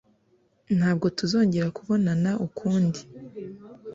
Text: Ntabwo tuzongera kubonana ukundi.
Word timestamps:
Ntabwo 0.77 1.05
tuzongera 1.17 1.67
kubonana 1.77 2.31
ukundi. 2.47 2.99